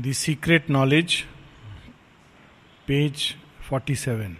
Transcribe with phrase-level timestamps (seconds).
[0.00, 1.24] The secret knowledge
[2.86, 3.36] page
[3.72, 4.34] 47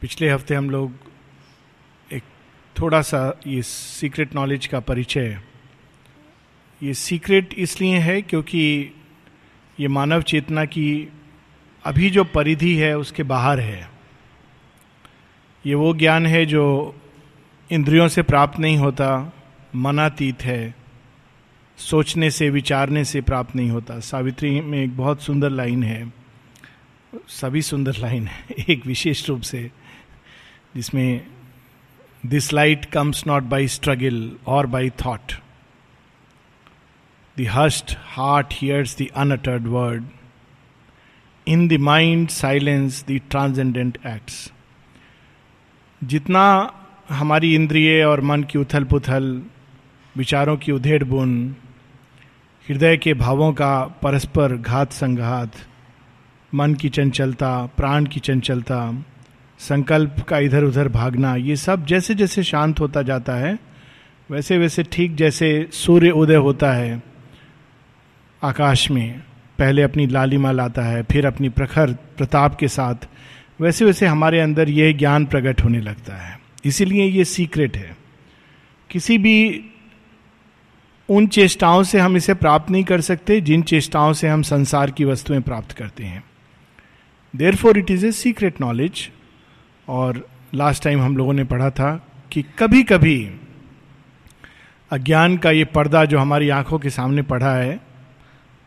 [0.00, 0.92] पिछले हफ़्ते हम लोग
[2.12, 2.22] एक
[2.80, 5.40] थोड़ा सा ये सीक्रेट नॉलेज का परिचय
[6.82, 8.92] ये सीक्रेट इसलिए है क्योंकि
[9.80, 11.12] ये मानव चेतना की
[11.84, 13.90] अभी जो परिधि है, उसके बाहर है।
[15.66, 16.94] ये वो ज्ञान है जो
[17.72, 19.32] इंद्रियों से प्राप्त नहीं होता,
[19.74, 20.83] मनातीत है।
[21.78, 26.12] सोचने से, विचारने से प्राप्त नहीं होता। सावित्री में एक बहुत सुंदर लाइन है।
[27.28, 29.70] सभी सुंदर लाइन है, एक विशेष रूप से,
[30.76, 31.26] जिसमें
[32.26, 35.32] this light comes not by struggle और by thought
[37.38, 40.04] the hushed heart hears the unuttered word
[41.48, 44.52] in the mind silence the transcendent acts
[46.04, 46.72] जितना
[47.10, 49.42] हमारी इंद्रिय और मन की उथल पुथल
[50.16, 51.56] विचारों की उधेड़ बुन
[52.68, 55.52] हृदय के भावों का परस्पर घात संघात,
[56.54, 59.04] मन की चंचलता, प्राण की चंचलता,
[59.58, 63.58] संकल्प का इधर उधर भागना, ये सब जैसे जैसे शांत होता जाता है
[64.30, 67.02] वैसे वैसे ठीक जैसे सूर्य उदय होता है,
[68.42, 69.20] आकाश में
[69.58, 73.08] पहले अपनी लालिमा लाता है, फिर अपनी प्रखर प्रताप के साथ
[73.60, 77.96] वैसे वैसे हमारे अंदर यह ज्ञान प्रकट होने लगता है। इसीलिए ये सीक्रेट है।
[78.90, 79.64] किसी भी
[81.08, 85.04] उन चेष्टाओं से हम इसे प्राप्त नहीं कर सकते, जिन चेष्टाओं से हम संसार की
[85.04, 86.24] वस्तुएँ प्राप्त करते हैं।
[87.56, 89.10] Therefore it is a secret knowledge
[89.88, 93.30] और लास्ट टाइम हम लोगों ने पढ़ा था कि कभी कभी
[94.90, 97.80] अज्ञान का ये पर्दा जो हमारी आँखों के सामने पड़ा है,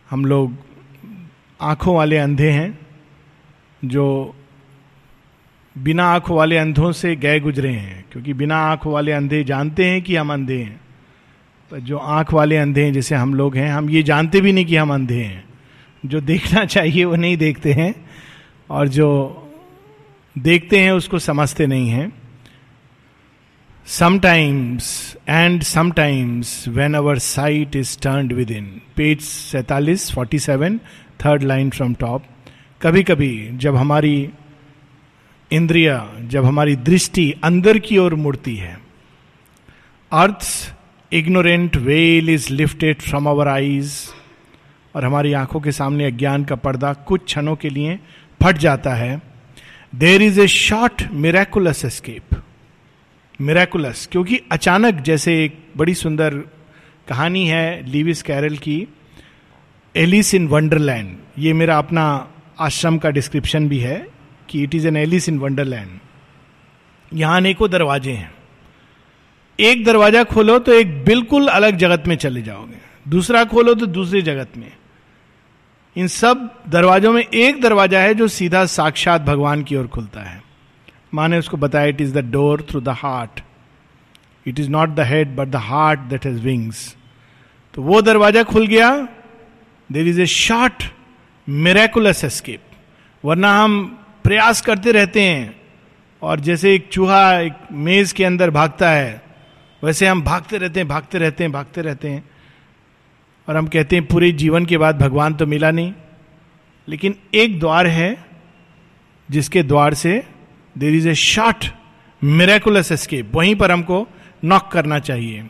[0.10, 0.58] हम लोग
[1.62, 2.80] आँखों वाले अंधे हैं,
[3.86, 4.36] जो
[5.78, 10.02] बिना आँखों वाले अंधों से गए गुजरे हैं, क्योंकि बिना आँखों वाले अंधे जानते हैं
[10.02, 10.87] कि हम अंधे हैं।
[11.74, 14.76] जो आँख वाले अंधे हैं, जैसे हम लोग हैं, हम ये जानते भी नहीं कि
[14.76, 15.44] हम अंधे हैं।
[16.06, 18.10] जो देखना चाहिए, वो नहीं देखते हैं,
[18.70, 19.44] और जो
[20.38, 22.14] देखते हैं, उसको समझते नहीं हैं।
[23.86, 30.78] Sometimes and sometimes when our sight is turn within page सैतालीस forty seven
[31.26, 32.24] third line from top
[32.82, 34.30] कभी कभी जब हमारी
[35.52, 38.80] इंद्रिया, जब हमारी दृष्टि अंदर की ओर मुड़ती है,
[40.12, 40.77] earth
[41.12, 43.92] ignorant veil is lifted from our eyes
[44.96, 48.00] और हमारी आँखों के सामने अज्ञान का पर्दा कुछ क्षणों के लिए
[48.44, 49.22] फट जाता है।
[49.96, 52.42] There is a short miraculous escape
[53.42, 56.36] miraculous क्योंकि अचानक जैसे एक बड़ी सुंदर
[57.08, 58.88] कहानी है लिविस कैरल की
[59.96, 62.06] एलिस इन वंडरलैंड ये मेरा अपना
[62.60, 64.08] आश्रम का डिस्क्रिप्शन भी है
[64.50, 66.00] कि it is an Alice in Wonderland
[67.14, 68.37] यहाँ अनेकों दरवाजे हैं।
[69.60, 74.22] एक दरवाज़ा खोलो तो एक बिल्कुल अलग जगत में चले जाओगे। दूसरा खोलो तो दूसरी
[74.22, 74.72] जगत में।
[75.96, 80.42] इन सब दरवाजों में एक दरवाज़ा है जो सीधा साक्षात भगवान की ओर खुलता है।
[81.14, 83.42] माँ ने उसको बताया it is the door through the heart
[84.46, 86.96] it is not the head but the heart that has wings
[87.74, 88.92] तो वो दरवाज़ा खुल गया।
[89.90, 90.84] There is a short
[91.48, 92.62] miraculous escape
[93.24, 93.86] वरना हम
[94.24, 95.56] प्रयास करते रहते हैं।
[96.22, 99.22] और जैसे एक चूहा एक मेज के अंदर भागता है
[99.84, 102.30] वैसे हम भागते रहते हैं, भागते रहते हैं, भागते रहते हैं।
[103.50, 105.94] और हम कहते हैं, पूरे जीवन के बाद भगवान तो मिला नहीं।
[106.88, 108.26] लेकिन एक द्वार है,
[109.32, 110.24] जिसके द्वार से
[110.78, 111.72] there is a short
[112.24, 114.08] miraculous escape वहीं पर हमको
[114.44, 115.48] नॉक करना चाहिए।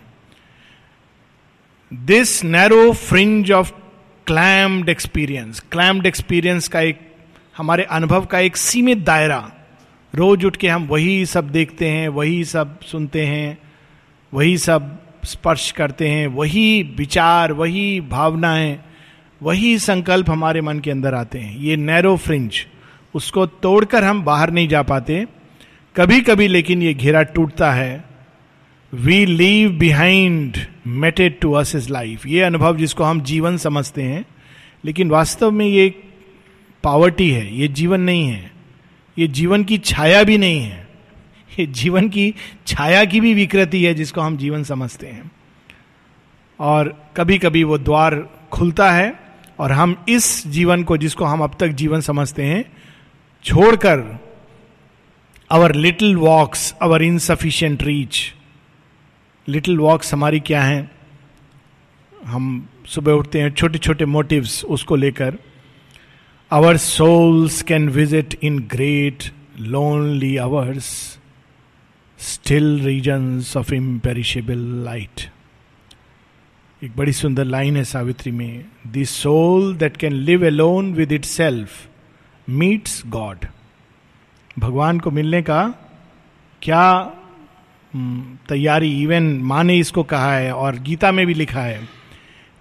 [1.94, 3.72] This narrow fringe of
[4.28, 7.16] clamped experience clamped experience का एक,
[7.58, 9.52] हमारे अनुभव का एक सीमित दायरा।
[10.16, 13.58] रोज उठ के हम वही सब देखते हैं, वही सब सुनते हैं।
[14.34, 18.80] वही सब स्पर्श करते हैं, वही विचार, वही भावनाएँ,
[19.42, 22.66] वही संकल्प हमारे मन के अंदर आते हैं। ये नैरो फ्रिंज
[23.14, 25.26] उसको तोड़कर हम बाहर नहीं जा पाते।
[25.96, 28.04] कभी कभी लेकिन ये घेरा टूटता है।
[28.94, 34.26] We leave behind meted to us is life ये अनुभव जिसको हम जीवन समझते हैं,
[34.86, 35.90] लेकिन वास्तव में ये
[36.84, 38.52] पावर्टी है, ये जीवन नहीं है।
[39.18, 40.87] ये जीवन की छाया भी नहीं है।
[41.60, 42.34] ये जीवन की
[42.68, 45.32] छाया की भी विकृति है जिसको हम जीवन समझते हैं।
[46.60, 49.20] और कभी कभी वो द्वार खुलता है
[49.60, 52.72] और हम इस जीवन को जिसको हम अब तक जीवन समझते हैं,
[53.44, 54.20] छोड़कर
[55.52, 58.34] our little walks our insufficient reach
[59.48, 60.92] little walks हमारी क्या है?
[62.26, 65.38] हम सुबह उठते हैं छोटे छोटे मोटिव्स उसको लेकर।
[66.52, 69.24] Our souls can visit in great
[69.60, 71.17] lonely hours
[72.20, 75.22] still regions of imperishable light
[76.84, 81.70] एक बड़ी सुंदर लाइन है सावित्री में the soul that can live alone with itself
[82.50, 83.46] meets God
[84.60, 85.74] भगवान को मिलने का
[86.62, 86.82] क्या
[87.94, 91.80] हम्म, तैयारी इवन माँ ने इसको कहा है और गीता में भी लिखा है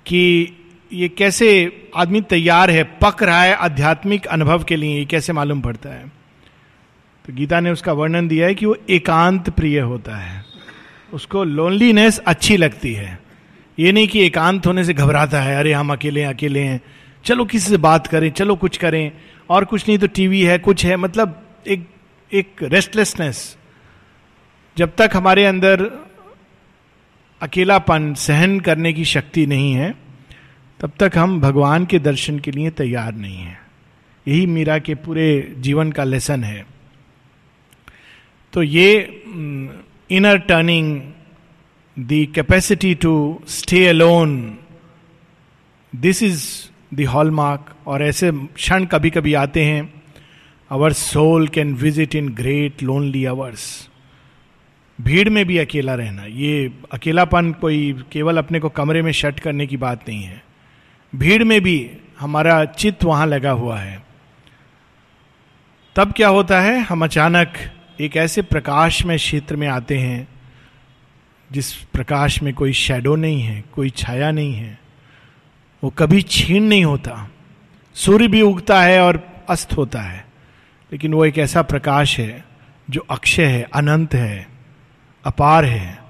[0.06, 0.52] कि
[0.92, 1.48] ये कैसे
[1.96, 6.15] आदमी तैयार है पक रहा है आध्यात्मिक अनुभव के लिए ये कैसे मालूम पड़ता है।
[7.26, 10.44] तो गीता ने उसका वर्णन दिया है कि वो एकांत प्रिय होता है।
[11.12, 13.18] उसको लोनलीनेस अच्छी लगती है।
[13.78, 16.80] ये नहीं कि एकांत होने से घबराता है, अरे हम अकेले हैं अकेले हैं।
[17.24, 19.12] चलो किसी से बात करें, चलो कुछ करें,
[19.50, 21.88] और कुछ नहीं तो टीवी है, कुछ है मतलब एक
[22.32, 23.56] एक रेस्टलेसनेस
[24.76, 25.90] जब तक हमारे अंदर
[27.42, 29.94] अकेलापन सहन करने की शक्ति नहीं है,
[30.80, 33.60] तब तक हम भगवान के दर्शन के लिए तैयार नहीं है।
[34.28, 36.75] यही मीरा के पूरे जीवन का लेसन है।
[38.56, 39.22] तो ये
[40.10, 41.00] inner turning
[41.98, 44.58] the capacity to stay alone
[45.92, 46.46] this is
[46.94, 49.82] the hallmark और ऐसे क्षण कभी कभी आते हैं
[50.70, 53.90] our soul can visit in great lonely hours
[55.00, 59.66] भीड़ में भी अकेला रहना, ये अकेलापन कोई केवल अपने को कमरे में शट करने
[59.66, 60.42] की बात नहीं है।
[61.12, 64.02] भीड़ में भी हमारा चित्त वहाँ लगा हुआ है।
[65.96, 67.52] तब क्या होता है, हम अचानक
[68.00, 70.28] एक ऐसे प्रकाश में क्षेत्र में आते हैं,
[71.52, 74.80] जिस प्रकाश में कोई शेडो नहीं है, कोई छाया नहीं है।
[75.84, 77.30] वो कभी छीन नहीं होता।
[77.94, 80.26] सूर्य भी उगता है और अस्त होता है।
[80.92, 82.44] लेकिन वो एक ऐसा प्रकाश है,
[82.90, 84.48] जो अक्षय है, अनंत है,
[85.24, 86.02] अपार है।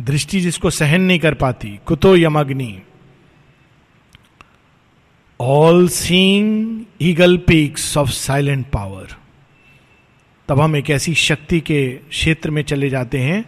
[0.00, 2.82] दृष्टि जिसको सहन नहीं कर पाती, कुतो यमग्नि
[5.40, 9.19] all seeing eagle peaks of silent power
[10.50, 13.44] तब हम एक ऐसी शक्ति के क्षेत्र में चले जाते हैं,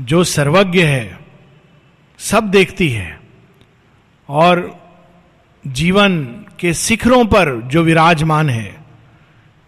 [0.00, 1.18] जो सर्वज्ञ है,
[2.18, 3.20] सब देखती है,
[4.28, 4.80] और
[5.66, 6.24] जीवन
[6.60, 8.76] के शिखरों पर जो विराजमान है,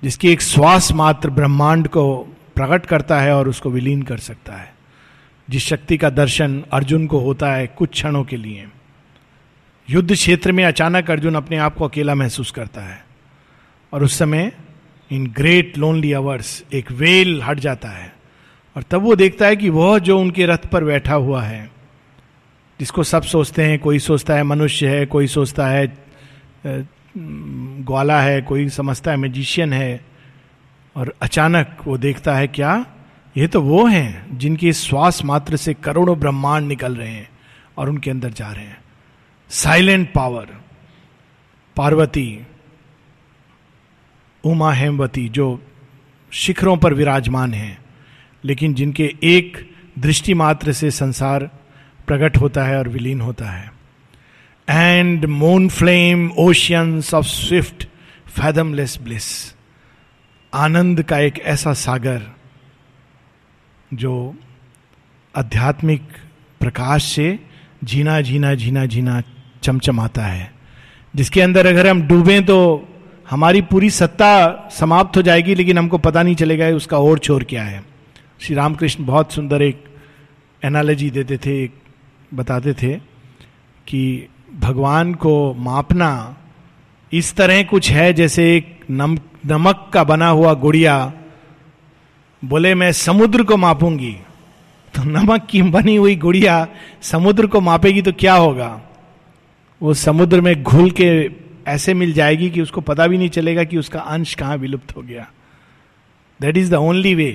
[0.03, 2.19] जिसकी एक श्वास मात्र ब्रह्मांड को
[2.55, 4.75] प्रकट करता है और उसको विलीन कर सकता है।
[5.51, 8.69] जिस शक्ति का दर्शन अर्जुन को होता है कुछ क्षणों के लिए।
[9.91, 13.05] युद्ध क्षेत्र में अचानक अर्जुन अपने आप को अकेला महसूस करता है,
[13.93, 14.53] और उस समय
[15.11, 18.13] इन ग्रेट लोनली अवर्स एक वेल हट जाता है।
[18.77, 21.71] और तब वो देखता है कि वह जो उनके रथ पर बैठा हुआ है,
[22.81, 25.87] जिसको सब सोचते हैं, कोई सोचता है मनुष्य है, कोई सोचता है
[27.17, 30.05] ग्वाला है, कोई समझता है मैजिशियन है,
[30.97, 32.85] और अचानक वो देखता है क्या,
[33.37, 37.29] ये तो वो हैं जिनके श्वास मात्र से करोड़ों ब्रह्मांड निकल रहे हैं
[37.77, 38.79] और उनके अंदर जा रहे हैं।
[39.51, 40.57] साइलेंट पावर
[41.77, 42.47] पार्वती
[44.49, 45.63] उमा हेमवती, जो
[46.33, 47.79] शिखरों पर विराजमान हैं,
[48.45, 49.57] लेकिन जिनके एक
[49.99, 51.51] दृष्टि मात्र से संसार
[52.07, 53.73] प्रकट होता है और विलीन होता है।
[54.69, 57.85] And moon flame oceans of swift
[58.29, 59.55] fathomless bliss
[60.53, 62.23] आनंद का एक ऐसा सागर,
[63.95, 64.35] जो
[65.35, 66.03] आध्यात्मिक
[66.61, 67.39] प्रकाश से
[67.85, 69.21] जीना जीना जीना जीना
[69.63, 70.51] चमचमाता है,
[71.15, 72.59] जिसके अंदर अगर हम डूबें तो
[73.31, 77.63] हमारी पूरी सत्ता समाप्त हो जाएगी, लेकिन हमको पता नहीं चलेगा उसका और छोर क्या
[77.63, 77.85] है।
[78.41, 79.85] श्री रामकृष्ण बहुत सुंदर एक
[80.63, 81.75] एनालॉजी देते थे, एक
[82.35, 82.95] बताते थे
[83.87, 86.37] कि भगवान को मापना
[87.13, 91.13] इस तरह कुछ है जैसे एक नम, नमक का बना हुआ गुड़िया
[92.43, 94.17] बोले, मैं समुद्र को मापूँगी।
[94.95, 96.67] तो नमक की बनी हुई गुड़िया
[97.03, 98.81] समुद्र को मापेगी तो क्या होगा?
[99.83, 101.29] वो समुद्र में घुल के
[101.69, 105.03] ऐसे मिल जाएगी कि उसको पता भी नहीं चलेगा कि उसका अंश कहाँ विलुप्त हो
[105.03, 105.31] गया।
[106.41, 107.31] That is the only way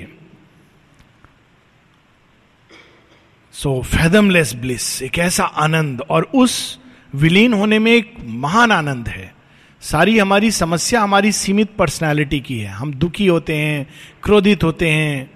[3.54, 6.80] so fathomless bliss एक ऐसा आनंद, और उस
[7.14, 9.34] विलीन होने में एक महान आनंद है।
[9.82, 13.86] सारी हमारी समस्या, हमारी सीमित पर्सनालिटी की है। हम दुखी होते हैं,
[14.22, 15.30] क्रोधित होते हैं,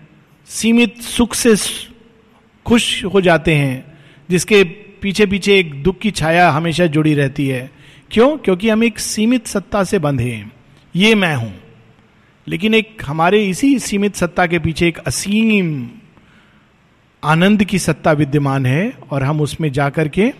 [0.46, 1.54] सीमित सुख से
[2.66, 3.98] खुश हो जाते हैं,
[4.30, 4.64] जिसके
[5.02, 7.70] पीछे पीछे एक दुख की छाया हमेशा जुड़ी रहती है।
[8.10, 8.38] क्यों?
[8.38, 10.52] क्योंकि हम एक सीमित सत्ता से बंधे हैं।
[10.96, 11.60] ये मैं हूँ।
[12.48, 15.90] लेकिन एक हमारे इसी सीमित सत्ता के पीछे एक असीम
[17.24, 20.32] आनंद की सत्ता विद्यमान है और हम उसमें जाकर के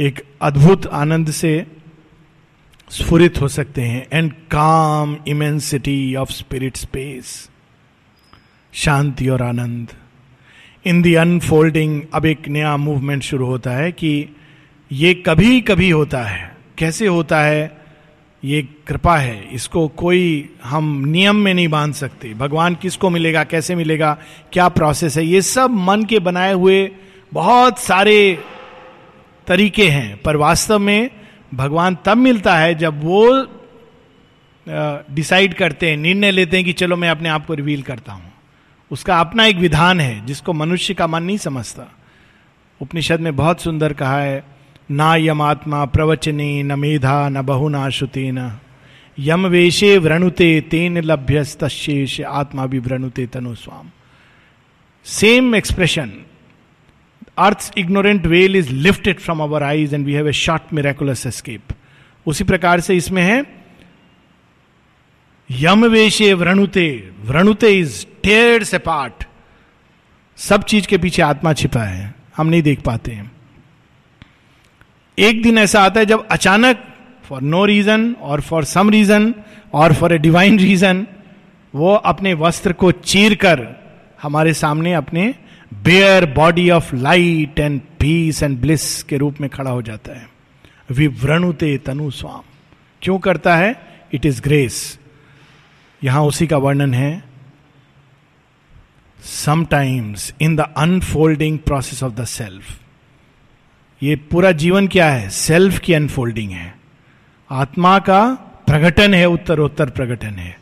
[0.00, 1.66] एक अद्भुत आनंद से
[2.90, 7.50] स्फुरित हो सकते हैं। And calm immensity of spirit space
[8.72, 9.88] शांति और आनंद।
[10.86, 14.28] इन दी अनफोल्डिंग अब एक नया मूवमेंट शुरू होता है कि
[14.92, 17.82] ये कभी कभी होता है। कैसे होता है,
[18.44, 23.74] ये कृपा है। इसको कोई हम नियम में नहीं बाँध सकते। भगवान किसको मिलेगा, कैसे
[23.74, 24.16] मिलेगा,
[24.52, 26.90] क्या प्रोसेस है, ये सब मन के बनाए हुए
[27.32, 28.38] बहुत सारे
[29.46, 31.10] तरीके हैं। पर वास्तव में
[31.54, 33.46] भगवान तब मिलता है जब वो
[35.14, 38.32] डिसाइड करते हैं, निर्णय लेते हैं कि चलो मैं अपने आप को रिवील करता हूँ।
[38.90, 41.92] उसका अपना एक विधान है, जिसको मनुष्य का मन नहीं समझता।
[42.80, 44.51] उपनिषद में बहुत सुंदर कहा है
[44.90, 48.58] ना यमात्मा प्रवचने न मेधा न बहुना श्रुते न
[49.18, 53.90] यम वेशे व्रणुते तेन लभ्य लभ्यस्तेष आत्मा भी व्रणुते तनु स्वाम
[55.04, 56.12] same expression
[57.38, 61.62] earth ignorant veil is lifted from our eyes and we have a short miraculous escape
[62.26, 63.44] उसी प्रकार से इसमें है,
[65.50, 69.24] यम वेशे व्रणुते व्रणुते इज़ टेयर्ड से पार्ट
[70.36, 73.31] सब चीज़ के पीछे आत्मा छिपा है, हम नहीं देख पाते हैं।
[75.18, 76.84] एक दिन ऐसा आता है जब अचानक
[77.24, 79.34] फॉर नो रीजन और फॉर सम रीजन
[79.72, 81.06] और फॉर ए डिवाइन रीजन
[81.74, 83.66] वो अपने वस्त्र को चीर कर
[84.22, 85.34] हमारे सामने अपने
[85.74, 90.28] bare body of light and peace and bliss के रूप में खड़ा हो जाता है।
[90.90, 92.42] विव्रणुते तनु स्वाम।
[93.02, 93.98] क्यों करता है?
[94.12, 94.98] इट इज़ ग्रेस
[96.04, 97.24] यहाँ उसी का वर्णन है।
[99.24, 102.81] Sometimes in the unfolding process of the self
[104.02, 105.30] ये पूरा जीवन क्या है?
[105.30, 106.74] सेल्फ की अनफोल्डिंग है।
[107.50, 108.34] आत्मा का
[108.66, 110.58] प्रकटन है, उत्तरोत्तर प्रकटन है।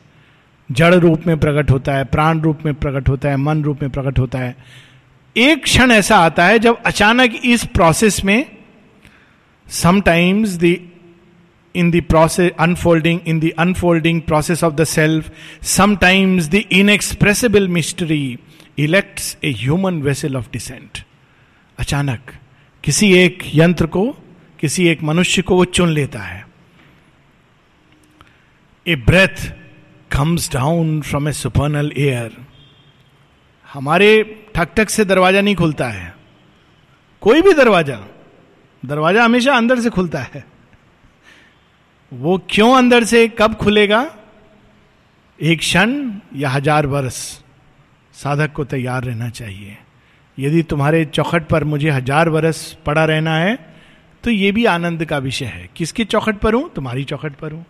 [0.72, 3.90] जड़ रूप में प्रकट होता है, प्राण रूप में प्रकट होता है, मन रूप में
[3.90, 4.56] प्रकट होता है।
[5.36, 8.46] एक क्षण ऐसा आता है जब अचानक इस प्रोसेस में
[9.68, 10.90] sometimes the
[11.76, 15.24] in the process unfolding in the unfolding process of the self,
[15.62, 18.36] sometimes the inexpressible mystery
[18.80, 21.02] elects a human vessel of descent.
[21.78, 22.20] अचानक।
[22.84, 24.04] किसी एक यंत्र को,
[24.58, 26.44] किसी एक मनुष्य को वो चुन लेता है।
[28.86, 29.50] A breath
[30.10, 32.36] comes down from a supernal air
[33.68, 34.08] हमारे
[34.54, 36.14] ठक ठक से दरवाज़ा नहीं खुलता है।
[37.22, 37.98] कोई भी दरवाज़ा
[38.82, 40.44] दरवाज़ा हमेशा अंदर से खुलता है।
[42.12, 44.00] वो क्यों अंदर से, कब खुलेगा?
[45.38, 45.92] एक क्षण
[46.36, 47.14] या हज़ार वर्ष
[48.14, 49.76] साधक को तैयार रहना चाहिए।
[50.40, 53.58] यदि तुम्हारे चौखट पर मुझे हज़ार वर्ष पड़ा रहना है
[54.24, 56.70] तो ये भी आनंद का विषय है। किसकी चौखट पर हूँ?
[56.74, 57.64] तुम्हारी चौखट पर हूँ।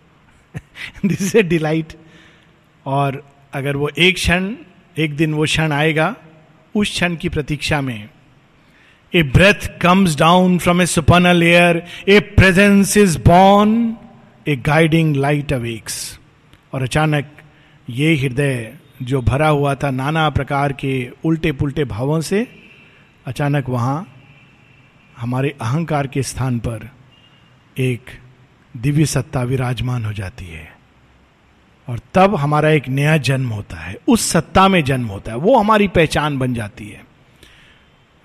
[1.07, 1.93] दिस इज़ ए डिलाइट
[2.87, 3.23] और
[3.53, 4.55] अगर वो एक क्षण,
[4.97, 6.15] एक दिन वो क्षण आएगा,
[6.75, 8.09] उस क्षण की प्रतीक्षा में
[9.13, 13.97] a breath comes down from a supernal air a presence is born
[14.49, 15.97] a guiding light awakes
[16.73, 17.37] और अचानक
[17.89, 18.73] ये हृदय
[19.03, 22.47] जो भरा हुआ था नाना प्रकार के उल्टे पुल्टे भावों से
[23.31, 24.15] अचानक वहाँ
[25.19, 26.91] हमारे अहंकार के स्थान पर
[27.79, 28.01] एक
[28.77, 30.73] दिव्य सत्ता विराजमान हो जाती है।
[31.89, 35.59] और तब हमारा एक नया जन्म होता है। उस सत्ता में जन्म होता है। वो
[35.59, 37.05] हमारी पहचान बन जाती है।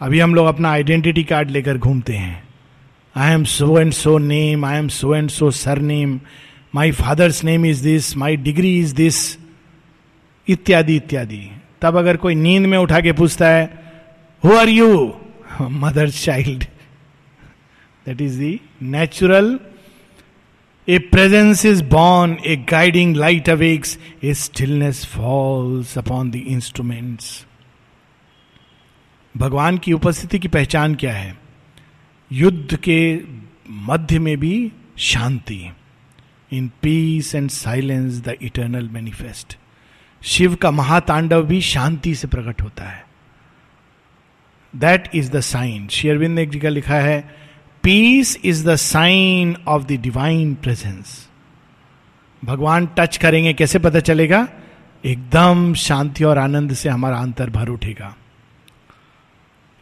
[0.01, 2.47] अभी हम लोग अपना आइडेंटिटी कार्ड लेकर घूमते हैं।
[3.15, 6.19] I am so and so name I am so and so surname
[6.75, 9.37] my father's name is this my degree is this
[10.47, 13.84] इत्यादि इत्यादि। तब अगर कोई नींद में उठा के पूछता है
[14.45, 15.13] who are you
[15.61, 16.63] mother child
[18.05, 19.59] that is the natural
[20.89, 27.45] a presence is born a guiding light awakes a stillness falls upon the instruments
[29.37, 31.37] भगवान की उपस्थिति की पहचान क्या है?
[32.31, 33.21] युद्ध के
[33.69, 35.71] मध्य में भी शांति।
[36.53, 39.57] In peace and silence the eternal manifest
[40.23, 43.04] Shiva का महातांडव भी शांति से प्रकट होता है।
[44.75, 47.35] दैट इज़ द साइन शेयरविंद ने जी का लिखा है
[47.83, 51.29] peace is the sign of the divine presence
[52.45, 54.47] भगवान टच करेंगे, कैसे पता चलेगा?
[55.05, 58.15] एकदम शांति और आनंद से हमारा अंतर भर उठेगा।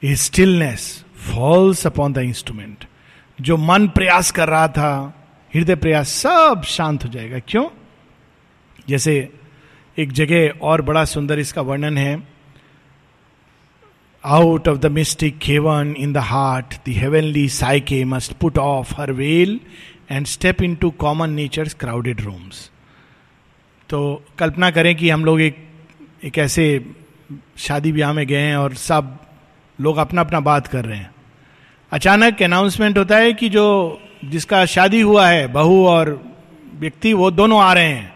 [0.06, 2.86] Stillness falls upon the instrument
[3.42, 5.14] जो मन प्रयास कर रहा था,
[5.56, 7.66] हृदय प्रयास, सब शांत हो जाएगा। क्यों?
[8.90, 9.30] जैसे
[9.98, 12.33] एक जगह और बड़ा सुंदर इसका वर्णन है।
[14.26, 19.12] Out of the mystic cavern in the heart the heavenly psyche must put off her
[19.12, 19.60] veil
[20.12, 22.72] and step into common nature crowded rooms
[23.90, 25.68] तो कल्पना करें कि हम लोग एक
[26.24, 26.86] एक ऐसे
[27.58, 29.18] शादी ब्याह में गए हैं और सब
[29.82, 31.12] लोग अपना अपना बात कर रहे हैं।
[31.92, 36.24] अचानक अनाउंसमेंट होता है कि जो, जिसका शादी हुआ है, बहू और
[36.80, 38.16] व्यक्ति, वो दोनों आ रहे हैं।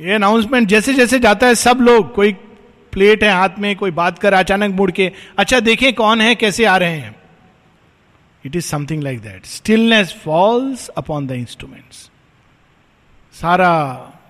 [0.00, 2.32] ये अनाउंसमेंट जैसे जैसे जाता है, सब लोग, कोई
[2.92, 6.64] प्लेट है हाथ में, कोई बात कर अचानक मुड़ के अच्छा देखें कौन है, कैसे
[6.64, 7.14] आ रहे हैं?
[8.44, 12.10] It is something like that stillness falls upon the instruments
[13.34, 13.72] सारा,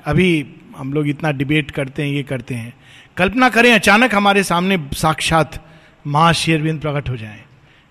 [0.04, 2.72] अभी हम लोग इतना डिबेट करते हैं, ये करते हैं।
[3.16, 5.58] कल्पना करें, अचानक हमारे सामने साक्षात
[6.06, 7.40] माँ शेरविंद प्रकट हो जाए।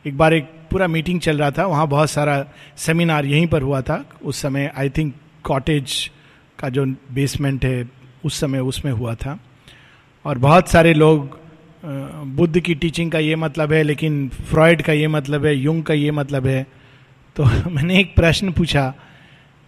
[0.05, 2.45] एक बार एक पूरा मीटिंग चल रहा था, वहाँ बहुत सारा
[2.77, 5.13] सेमिनार यहीं पर हुआ था। उस समय आई थिंक
[5.43, 6.09] कॉटेज
[6.59, 7.89] का जो बेसमेंट है,
[8.25, 9.39] उस समय उसमें हुआ था।
[10.25, 11.39] और बहुत सारे लोग
[12.35, 15.93] बुद्ध की टीचिंग का ये मतलब है, लेकिन फ्रॉयड का ये मतलब है युंग का
[15.93, 16.65] ये मतलब है।
[17.35, 18.93] तो मैंने एक प्रश्न पूछा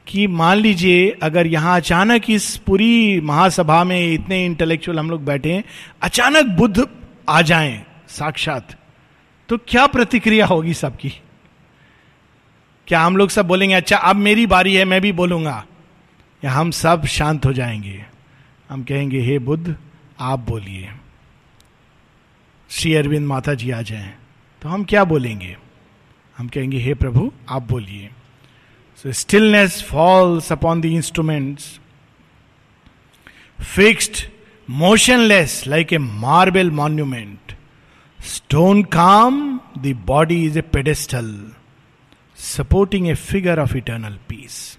[0.08, 5.54] कि मान लीजिए, अगर यहाँ अचानक इस पूरी महासभा में इतने इंटेलेक्चुअल हम लोग बैठे
[5.54, 5.64] हैं
[6.02, 6.88] अचानक बुद्ध
[7.30, 8.76] आ जाएँ साक्षात
[9.50, 11.10] तो क्या प्रतिक्रिया होगी सबकी?
[12.88, 15.64] क्या हम लोग सब बोलेंगे अच्छा अब मेरी बारी है, मैं भी बोलूँगा।
[16.44, 18.06] या हम सब शांत हो जाएँगे।
[18.70, 19.76] हम कहेंगे, हे बुद्ध
[20.20, 20.91] आप बोलिए।
[22.70, 24.15] श्री अरविंद माता जी आ जाए।
[24.62, 25.58] तो हम क्या बोलेंगे?
[26.38, 28.10] हम कहेंगे, हे प्रभु, आप बोलिए।
[28.96, 31.79] So stillness falls upon the instruments
[33.62, 34.29] fixed
[34.70, 37.58] motionless like a marble monument
[38.22, 41.51] stone calm the body is a pedestal
[42.36, 44.77] supporting a figure of eternal peace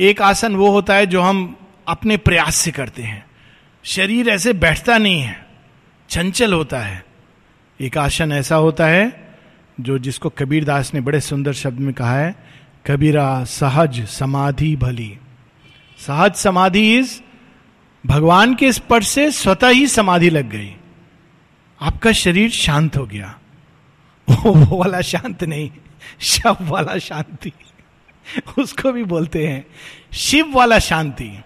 [0.00, 1.56] एक आसन वो होता है जो हम
[1.88, 3.25] अपने प्रयास से करते हैं।
[3.86, 5.46] शरीर ऐसे बैठता नहीं है,
[6.08, 7.04] चंचल होता है।
[7.80, 9.36] एक आसन ऐसा होता है,
[9.80, 12.34] जो जिसको कबीर दास ने बड़े सुंदर शब्द में कहा है,
[12.86, 15.18] कबीरा सहज समाधि भली।
[15.98, 17.20] सहज समाधि इज़
[18.06, 20.76] भगवान के स्पर्श से स्वतः ही समाधि लग गई।
[21.80, 23.38] आपका शरीर शांत हो गया।
[24.30, 25.70] वो वाला शांत नहीं,
[26.20, 27.52] शव वाला शांति।
[28.58, 29.66] उसको भी बोलते हैं,
[30.12, 31.40] शिव वाला शांति।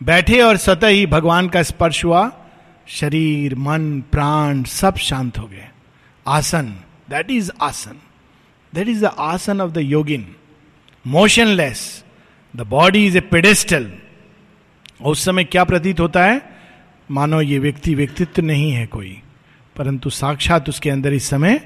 [0.00, 2.30] बैठे और स्वतः ही भगवान का स्पर्श हुआ।
[2.86, 5.68] शरीर, मन, प्राण सब शांत हो गए।
[6.26, 6.66] आसन
[7.10, 7.98] that is asana.
[8.72, 10.26] That is the asana of the yogin
[11.04, 12.04] motionless
[12.54, 13.92] the body is a pedestal
[15.02, 16.40] उस समय क्या प्रतीत होता है?
[17.10, 19.20] मानो ये व्यक्ति व्यक्तित्व नहीं है कोई,
[19.76, 21.60] परंतु साक्षात उसके अंदर इस समय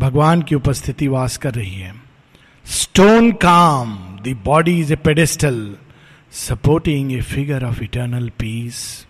[0.00, 1.94] भगवान की उपस्थिति वास कर रही है।
[2.66, 5.76] Stone calm the body is a pedestal
[6.32, 9.06] supporting a figure of eternal peace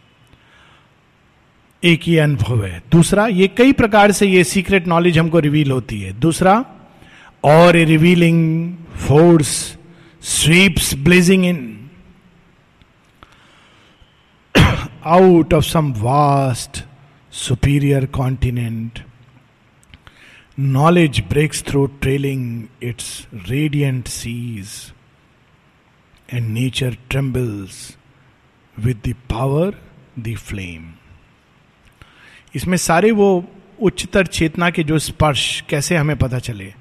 [1.82, 6.00] एक ये अनुभव है। दूसरा, ये कई प्रकार से ये सीक्रेट नॉलेज हमको रिवील होती
[6.00, 6.64] है। दूसरा,
[7.44, 8.76] और a revealing
[9.06, 9.78] force
[10.22, 11.90] sweeps blazing in
[15.04, 16.82] out of some vast
[17.32, 19.04] superior continent
[20.58, 24.68] knowledge breaks through trailing its radiant seas
[26.34, 27.96] and nature trembles
[28.78, 29.74] with the power
[30.18, 30.92] the flame
[32.54, 33.50] इसमें सारे वो
[33.82, 36.74] उच्चतर चेतना के जो स्पर्श, कैसे हमें पता चले?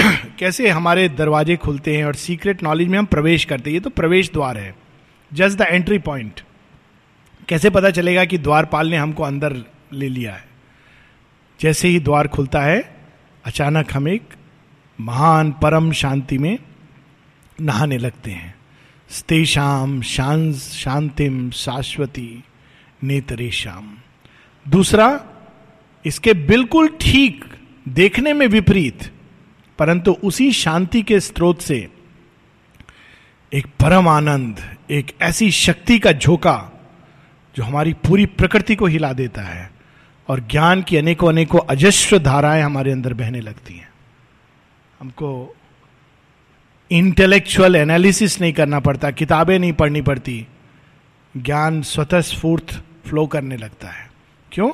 [0.38, 3.74] कैसे हमारे दरवाजे खुलते हैं और सीक्रेट नॉलेज में हम प्रवेश करते हैं?
[3.74, 4.74] ये तो प्रवेश द्वार है।
[5.32, 6.40] जस्ट द एंट्री पॉइंट
[7.48, 9.56] कैसे पता चलेगा कि द्वारपाल ने हमको अंदर
[9.92, 10.44] ले लिया है?
[11.60, 12.96] जैसे ही द्वार खुलता है,
[13.44, 14.22] अचानक हम एक
[15.00, 16.58] महान परम शांति में
[17.60, 18.54] नहाने लगते हैं।
[19.10, 22.44] स्तेशाम शांत शांतिम शाश्वती
[23.02, 23.96] नेतरेशम
[24.66, 25.08] दूसरा,
[26.04, 27.44] इसके बिल्कुल ठीक
[27.88, 29.10] देखने में विपरीत,
[29.78, 31.88] परंतु उसी शांति के स्रोत से
[33.52, 36.70] एक परम आनंद, एक ऐसी शक्ति का झोंका,
[37.56, 39.70] जो हमारी पूरी प्रकृति को हिला देता है
[40.28, 43.88] और ज्ञान की अनेकों अनेकों अजस्व धाराएँ हमारे अंदर बहने लगती हैं।
[45.00, 45.56] हमको
[46.90, 50.46] इंटेलेक्चुअल एनालिसिस नहीं करना पड़ता किताबें नहीं पढ़नी पड़ती
[51.36, 54.10] ज्ञान स्वतः स्फूर्त फ्लो करने लगता है।
[54.52, 54.68] क्यों?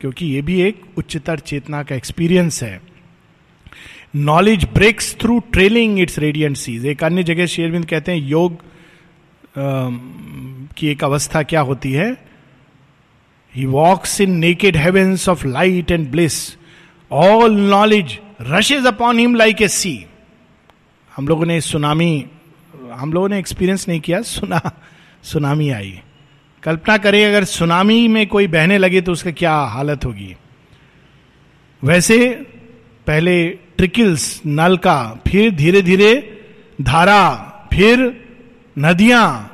[0.00, 2.80] क्योंकि ये भी एक उच्चतर चेतना का एक्सपीरियंस है।
[4.16, 8.58] Knowledge breaks through trailing its radiant seas एक अन्य जगह शेरविंद कहते हैं योग आ,
[10.76, 12.16] की एक अवस्था क्या होती है?
[13.54, 16.56] He walks in naked heavens of light and bliss
[17.12, 20.06] all knowledge rushes upon him like a sea
[21.16, 22.26] हम लोगों ने सुनामी,
[22.92, 24.82] हम लोगों ने एक्सपीरियंस नहीं किया, सुना,
[25.22, 26.00] सुनामी आई।
[26.62, 30.36] कल्पना करें, अगर सुनामी में कोई बहने लगे तो उसका क्या हालत होगी?
[31.84, 32.28] वैसे,
[33.06, 36.40] पहले ट्रिकल्स नल का, फिर धीरे धीरे
[36.82, 38.24] धारा फिर
[38.78, 39.46] नदियाँ,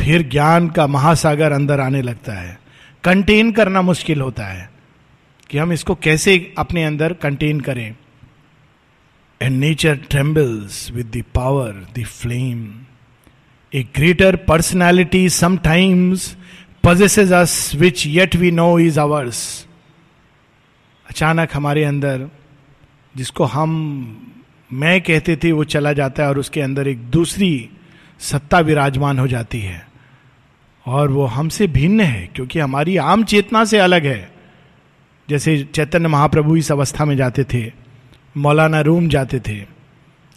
[0.00, 2.60] फिर ज्ञान का महासागर अंदर आने लगता है।
[3.04, 4.70] कंटेन करना मुश्किल होता है
[5.50, 7.94] कि हम इसको कैसे अपने अंदर कंटेन करें।
[9.42, 12.74] And nature trembles with the power the flame
[13.74, 16.36] a greater personality sometimes
[16.86, 19.66] possesses us, which yet we know is ours.
[21.10, 22.28] अचानक हमारे अंदर,
[23.16, 23.70] जिसको हम,
[24.72, 27.68] मैं कहते थे, वो चला जाता है और उसके अंदर एक दूसरी
[28.20, 29.88] सत्ता विराजमान हो जाती है।
[30.86, 34.32] और वो हमसे भिन्न है, क्योंकि हमारी आम चेतना से अलग है।
[35.28, 37.72] जैसे चैतन्य महाप्रभु इस अवस्था में जाते थे
[38.34, 39.58] मौलाना रूम जाते थे।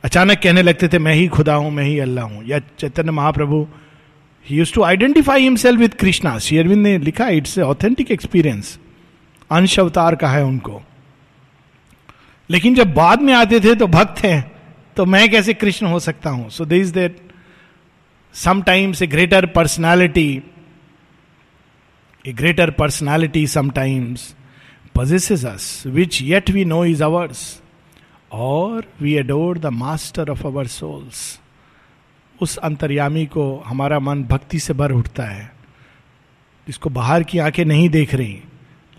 [0.04, 3.68] अचानक कहने लगते थे मैं ही खुदा हूँ मैं ही अल्लाह हूँ। या Chaitanya Mahaprabhu
[4.46, 8.78] he used to identify himself with Krishna शेयरविंद ने लिखा इट्स ऑथेंटिक एक्सपीरियंस
[9.52, 10.82] अंश अवतार कहा है उनको।
[12.50, 14.52] लेकिन जब बाद में आते थे तो भक्त हैं
[14.98, 16.50] तो मैं कैसे कृष्ण हो सकता हूँ?
[16.50, 17.18] So this that
[18.36, 20.44] sometimes a greater personality
[22.26, 24.34] a greater personality sometimes
[24.96, 27.40] possesses us, which yet we know is ours,
[28.34, 31.40] और we adore the master of our souls
[32.42, 35.54] उस अंतर्यामी को हमारा मन भक्ति से भर उठता है।
[36.68, 38.42] जिसको बाहर की आँखें नहीं देख रही,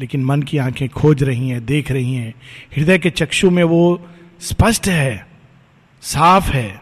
[0.00, 2.34] लेकिन मन की आँखें खोज रही हैं, देख रही हैं।
[2.76, 4.06] हृदय के चक्षु में वो
[4.40, 5.26] स्पष्ट है,
[6.02, 6.80] साफ़ है।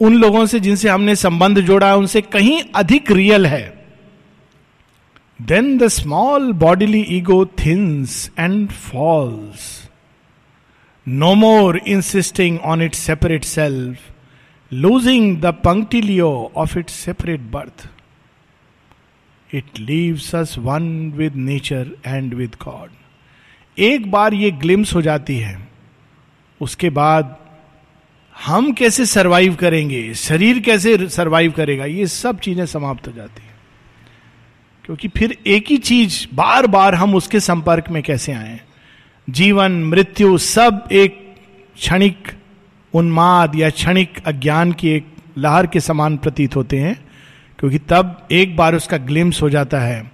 [0.00, 3.86] उन लोगों से जिनसे हमने संबंध जोड़ा, उनसे कहीं अधिक रियल है।
[5.42, 9.83] Then the small bodily ego thins and falls
[11.06, 14.10] no more insisting on it separate self
[14.72, 17.82] losing the punctilio of its separate birth.
[19.50, 20.88] It leaves us one
[21.18, 22.88] with nature and with God.
[23.76, 25.56] एक बार ये glimpse हो जाती है,
[26.60, 27.36] उसके बाद
[28.34, 33.54] हम कैसे survive करेंगे, शरीर कैसे सरवाइव करेगा, ये सब चीज़ें समाप्त हो जाती है
[34.84, 38.60] क्योंकि फिर एक ही चीज़ बार बार हम उसके संपर्क में कैसे आए
[39.30, 41.34] जीवन, मृत्यु सब एक
[41.76, 42.28] क्षणिक
[42.94, 45.06] उन्माद या क्षणिक अज्ञान की एक
[45.38, 47.04] लहर के समान प्रतीत होते हैं,
[47.58, 50.12] क्योंकि तब एक बार उसका ग्लिम्स हो जाता है।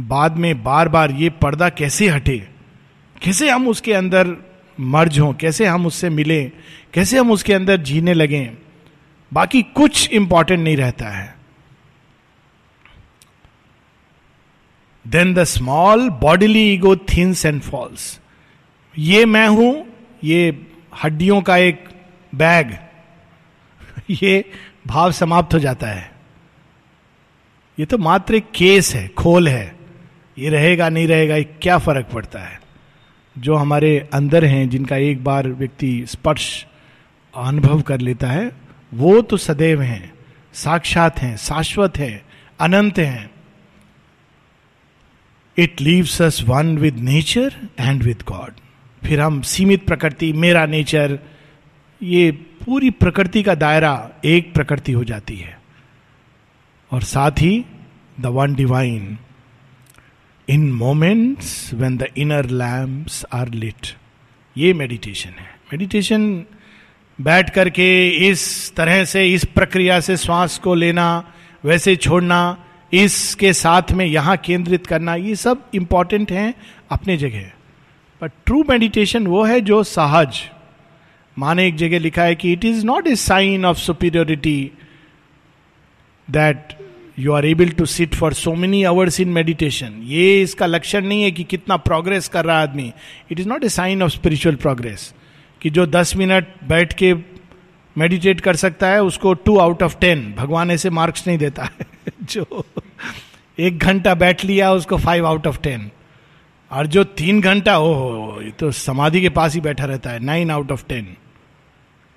[0.00, 2.48] बाद में बार बार ये पर्दा कैसे हटे?
[3.22, 4.36] कैसे हम उसके अंदर
[4.80, 5.32] मर्ज हों?
[5.32, 6.44] कैसे हम उससे मिले?
[6.94, 8.50] कैसे हम उसके अंदर जीने लगें?
[9.32, 11.33] बाकी कुछ इंपॉर्टेंट नहीं रहता है।
[15.08, 18.20] Then the small bodily ego thins and falls
[18.98, 19.86] ये मैं हूँ,
[20.24, 20.66] ये
[21.02, 21.84] हड्डियों का एक
[22.34, 22.78] बैग।
[24.10, 24.50] ये
[24.86, 26.12] भाव समाप्त हो जाता है।
[27.78, 29.76] ये तो मात्र एक केस है, खोल है।
[30.38, 32.60] ये रहेगा, नहीं रहेगा, ये क्या फ़र्क पड़ता है?
[33.38, 36.66] जो हमारे अंदर हैं, जिनका एक बार व्यक्ति स्पर्श
[37.36, 38.52] अनुभव कर लेता है,
[38.94, 40.12] वो तो सदैव हैं,
[40.52, 42.26] साक्षात हैं, शाश्वत हैं,
[42.60, 43.33] अनंत हैं।
[45.56, 48.52] It leaves us one with nature and with God
[49.02, 51.18] फिर हम सीमित प्रकृति, मेरा नेचर
[52.02, 52.30] ये
[52.64, 55.58] पूरी प्रकृति का दायरा एक प्रकृति हो जाती है।
[56.90, 57.64] और साथ ही
[58.20, 59.16] the one divine
[60.48, 63.96] in moments when the inner lamps are lit
[64.56, 66.44] ये मेडिटेशन है। मेडिटेशन
[67.18, 71.32] बैठ करके इस तरह से, इस प्रक्रिया से श्वास को लेना,
[71.64, 72.63] वैसे छोड़ना
[72.94, 76.54] इसके साथ में यहाँ केंद्रित करना, ये सब इंपॉर्टेंट है
[76.90, 77.50] अपने जगह।
[78.20, 80.40] पर ट्रू मेडिटेशन वो है जो सहज।
[81.36, 84.70] माने एक जगह लिखा है कि it is not a sign of superiority
[86.28, 86.76] that
[87.18, 91.22] you are able to sit for so many hours in meditation ये इसका लक्षण नहीं
[91.22, 92.92] है कि कितना प्रोग्रेस कर रहा आदमी।
[93.32, 95.12] It is not a sign of spiritual progress
[95.60, 97.12] कि जो दस मिनट बैठ के
[97.96, 101.86] मेडिटेट कर सकता है, उसको टू आउट ऑफ़ टेन भगवान ऐसे मार्क्स नहीं देता। है
[102.22, 102.64] जो
[103.58, 105.90] एक घंटा बैठ लिया, उसको फाइव आउट ऑफ़ टेन
[106.70, 110.72] और जो तीन घंटा ओ तो समाधि के पास ही बैठा रहता है nine out
[110.72, 111.04] of ten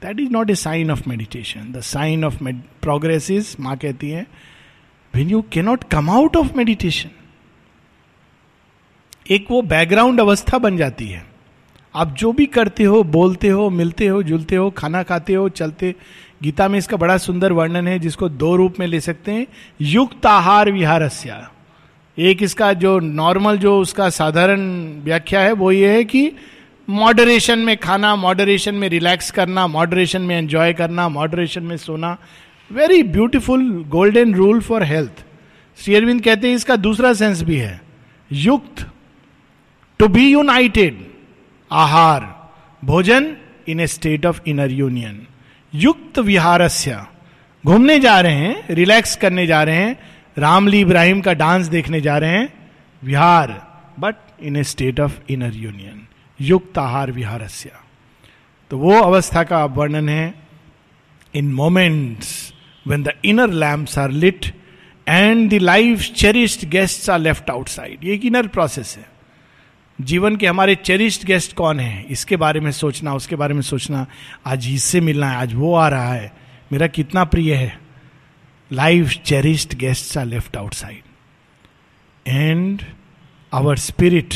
[0.01, 2.43] that is not a sign of meditation the sign of
[2.81, 4.25] progress is माँ कहती है
[5.13, 7.09] when you cannot come out of meditation
[9.31, 11.25] एक वो बैकग्राउंड अवस्था बन जाती है।
[11.97, 15.95] आप जो भी करते हो, बोलते हो, मिलते हो, जुलते हो, खाना खाते हो, चलते,
[16.43, 19.47] गीता में इसका बड़ा सुंदर वर्णन है, जिसको दो रूप में ले सकते हैं।
[19.81, 21.49] युक्त आहार विहारस्या।
[22.17, 24.61] एक इसका जो नॉर्मल जो उसका साधारण
[25.03, 26.31] व्याख्या है, वो ये है कि
[26.87, 32.17] मॉडरेशन में खाना मॉडरेशन में रिलैक्स करना मॉडरेशन में एंजॉय करना मॉडरेशन में सोना।
[32.71, 35.25] Very beautiful golden rule for health
[35.79, 37.81] Shri Aurobindo कहते हैं, इसका दूसरा सेंस भी है।
[38.31, 38.85] युक्त
[39.99, 41.05] टू बी यूनाइटेड
[41.71, 42.21] आहार,
[42.83, 43.35] भोजन
[43.67, 45.25] in a state of inner union
[45.73, 47.01] युक्त विहारस्य,
[47.63, 49.97] घूमने जा रहे हैं रिलैक्स करने जा रहे हैं,
[50.37, 52.53] रामली इब्राहिम का डांस देखने जा रहे हैं,
[53.01, 53.51] विहार
[53.99, 56.07] but in a state of inner union
[56.39, 57.71] युक्त आहार विहारस्य.
[58.71, 60.33] तो वो अवस्था का वर्णन है
[61.33, 62.31] in moments
[62.87, 64.45] when the inner lamps are lit
[65.07, 69.05] and the life cherished guests are left outside ये एक इनर प्रोसेस है।
[70.01, 72.03] जीवन के हमारे चेरिस्ट गेस्ट कौन है?
[72.03, 74.07] इसके बारे में सोचना, उसके बारे में सोचना।
[74.45, 76.33] आज इससे मिलना है, आज वो आ रहा है।
[76.71, 77.79] मेरा कितना प्रिय है।
[78.71, 81.01] Life cherished guests are left outside
[82.27, 82.81] and
[83.53, 84.33] our spirit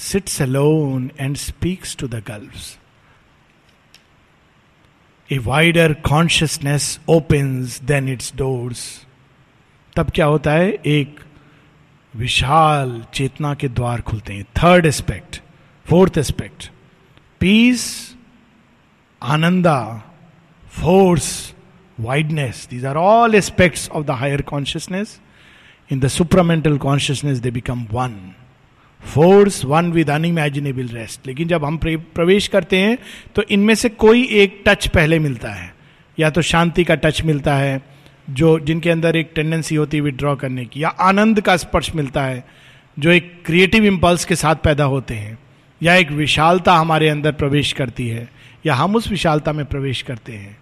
[0.00, 2.78] sits alone and speaks to the gulfs.
[5.32, 8.78] A wider consciousness opens then its doors.
[9.96, 10.70] तब क्या होता है?
[10.86, 11.20] एक
[12.16, 15.40] विशाल चेतना के द्वार खुलते हैं। Third aspect
[15.86, 16.70] fourth aspect
[17.40, 18.14] peace
[19.22, 20.02] Ananda
[20.70, 21.54] force
[22.00, 25.20] wideness these are all aspects of the higher consciousness
[25.92, 28.14] in the supramental consciousness they become one.
[29.14, 32.98] Force one with unimaginable rest लेकिन जब हम प्रवेश करते हैं
[33.34, 35.74] तो इनमें से कोई एक टच पहले मिलता है।
[36.18, 37.93] या तो शांति का टच मिलता है
[38.30, 42.24] जो जिनके अंदर एक टेंडेंसी होती है विड्रॉ करने की या आनंद का स्पर्श मिलता
[42.24, 42.44] है
[42.98, 45.38] जो एक क्रिएटिव इम्पल्स के साथ पैदा होते हैं
[45.82, 48.28] या एक विशालता हमारे अंदर प्रवेश करती है
[48.66, 50.58] या हम उस विशालता में प्रवेश करते हैं।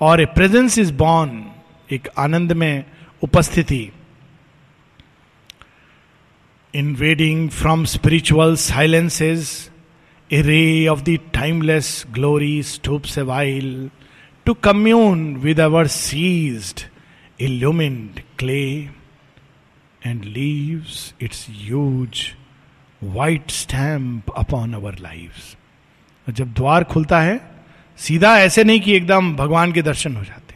[0.00, 1.44] और ए प्रेजेंस इज़ बॉर्न
[1.92, 2.84] एक आनंद में
[3.22, 3.90] उपस्थिति।
[6.74, 9.70] Invading from spiritual silences,
[10.32, 13.88] a ray of the timeless glory stoops a while
[14.46, 16.82] to commune with our seized,
[17.38, 18.90] illumined clay
[20.02, 22.36] and leaves its huge
[23.02, 25.56] white stamp upon our lives.
[26.26, 27.40] जब द्वार खुलता है,
[27.98, 30.54] सीधा ऐसे नहीं कि एकदम भगवान के दर्शन हो जाते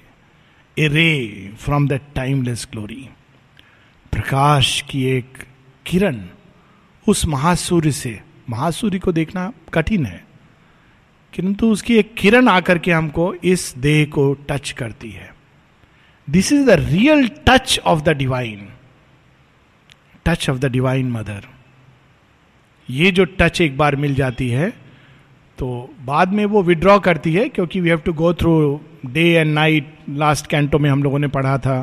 [0.76, 3.08] a ray from the timeless glory
[4.12, 5.44] प्रकाश की एक
[5.86, 6.20] किरण
[7.06, 10.24] उस महासूर्य से, महासूर्य को देखना कठिन है,
[11.32, 15.31] किंतु उसकी एक किरण आकर के हमको इस देह को टच करती है।
[16.28, 18.68] This is the real touch of the divine
[20.24, 21.48] touch of the divine mother
[22.88, 24.70] ये जो टच एक बार मिल जाती है
[25.58, 29.52] तो बाद में वो विड्रॉ करती है, क्योंकि we have to go through day and
[29.54, 31.76] night last canto में हम लोगों ने पढ़ा था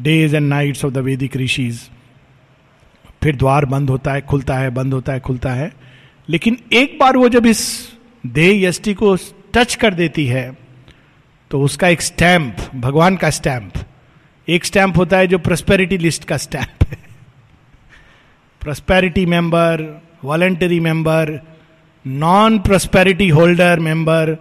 [0.00, 1.80] days and nights of the Vedic rishis
[3.22, 5.72] फिर द्वार बंद होता है, खुलता है, बंद होता है, खुलता है।
[6.28, 7.62] लेकिन एक बार वो जब इस
[8.26, 9.16] देह यष्टि को
[9.54, 10.50] टच कर देती है
[11.50, 13.72] तो उसका एक स्टैंप, भगवान का स्टैंप।
[14.48, 16.98] एक स्टैंप होता है जो प्रोस्पेरिटी लिस्ट का स्टैंप है।
[18.60, 21.40] Prosperity member voluntary member
[22.06, 24.36] non prosperity holder member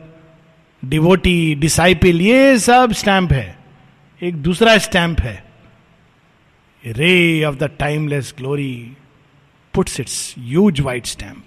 [0.86, 3.58] devotee disciple ये सब स्टैंप है।
[4.22, 5.43] एक दूसरा स्टैंप है।
[6.84, 8.93] Ray of the timeless glory
[9.74, 11.46] puts its use white stamp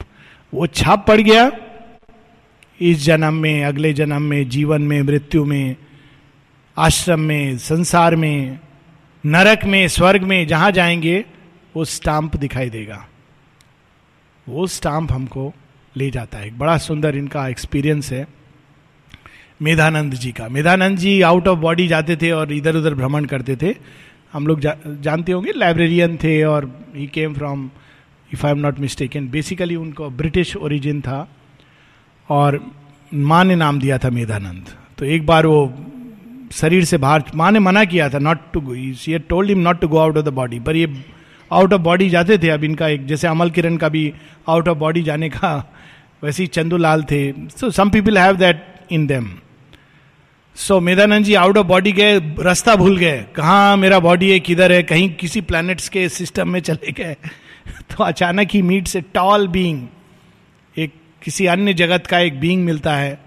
[0.54, 1.50] वो छाप पड़ गया।
[2.80, 5.76] इस जन्म में अगले जन्म में जीवन में मृत्यु में
[6.78, 8.58] आश्रम में संसार में
[9.26, 11.24] नरक में स्वर्ग में जहाँ जाएँगे
[11.76, 13.08] वो स्टाम्प दिखाई देगा।
[14.48, 15.54] वो स्टाम्प हमको
[15.96, 18.26] ले जाता है। बड़ा सुंदर इनका एक्सपीरियंस है
[19.62, 23.56] मेधानंद जी का। Medhananda ji out of body जाते थे और इधर उधर भ्रमण करते
[23.56, 23.74] थे।
[24.32, 27.70] हम लोग जा, जानते होंगे लाइब्रेरियन थे और he came from
[28.32, 31.36] if I am not mistaken basically उनको ब्रिटिश ओरिजिन था।
[32.30, 32.60] और
[33.14, 34.66] माँ ने नाम दिया था मेधानंद।
[34.98, 35.74] तो एक बार वो
[36.52, 39.80] शरीर से बाहर, माँ ने मना किया था not to go she told him not
[39.80, 41.04] to go out of the body पर ये
[41.52, 44.12] आउट ऑफ़ बॉडी जाते थे अब इनका एक, जैसे अमल किरण का भी
[44.48, 45.72] आउट ऑफ़ बॉडी जाने का,
[46.24, 49.30] वैसे ही चंदूलाल थे। So some people have that in them
[50.54, 54.72] so Medhananda ji out of body गए, रास्ता भूल गए। कहाँ मेरा बॉडी है, किधर
[54.72, 57.16] है, कहीं किसी प्लैनेट्स के सिस्टम में चले गए।
[57.90, 59.88] तो अचानक ही मीट से टॉल एक
[61.22, 63.18] किसी अन्य जगत का एक बीइंग मिलता है